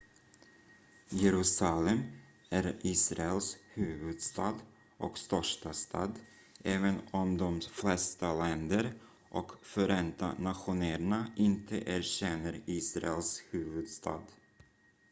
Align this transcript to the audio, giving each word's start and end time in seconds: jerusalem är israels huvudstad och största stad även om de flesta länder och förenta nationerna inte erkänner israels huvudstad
jerusalem 1.11 1.99
är 2.49 2.75
israels 2.81 3.57
huvudstad 3.73 4.53
och 4.97 5.17
största 5.17 5.73
stad 5.73 6.19
även 6.63 6.95
om 7.11 7.37
de 7.37 7.61
flesta 7.61 8.33
länder 8.33 8.93
och 9.29 9.51
förenta 9.61 10.33
nationerna 10.39 11.31
inte 11.35 11.83
erkänner 11.91 12.59
israels 12.65 13.43
huvudstad 13.49 14.21